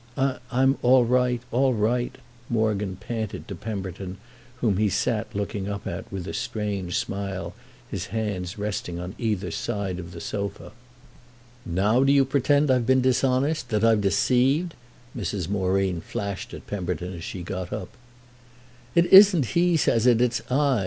"I'm 0.49 0.79
all 0.81 1.05
right—all 1.05 1.75
right," 1.75 2.17
Morgan 2.49 2.95
panted 2.95 3.47
to 3.47 3.53
Pemberton, 3.53 4.17
whom 4.55 4.77
he 4.77 4.89
sat 4.89 5.35
looking 5.35 5.69
up 5.69 5.85
at 5.85 6.11
with 6.11 6.27
a 6.27 6.33
strange 6.33 6.97
smile, 6.97 7.53
his 7.87 8.07
hands 8.07 8.57
resting 8.57 8.99
on 8.99 9.13
either 9.19 9.51
side 9.51 9.99
of 9.99 10.11
the 10.11 10.19
sofa. 10.19 10.71
"Now 11.67 12.03
do 12.03 12.11
you 12.11 12.25
pretend 12.25 12.71
I've 12.71 12.87
been 12.87 13.01
dishonest, 13.01 13.69
that 13.69 13.83
I've 13.83 14.01
deceived?" 14.01 14.73
Mrs. 15.15 15.47
Moreen 15.49 16.01
flashed 16.01 16.51
at 16.55 16.65
Pemberton 16.65 17.13
as 17.13 17.23
she 17.23 17.43
got 17.43 17.71
up. 17.71 17.89
"It 18.95 19.05
isn't 19.13 19.45
he 19.53 19.77
says 19.77 20.07
it, 20.07 20.19
it's 20.19 20.41
I!" 20.49 20.79